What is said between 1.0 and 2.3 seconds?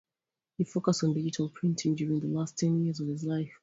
on digital printing during the